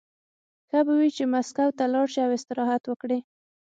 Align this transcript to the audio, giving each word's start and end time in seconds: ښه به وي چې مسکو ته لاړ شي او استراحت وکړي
ښه 0.69 0.79
به 0.85 0.93
وي 0.99 1.09
چې 1.17 1.23
مسکو 1.33 1.65
ته 1.77 1.83
لاړ 1.93 2.05
شي 2.13 2.19
او 2.25 2.31
استراحت 2.37 2.81
وکړي 2.87 3.19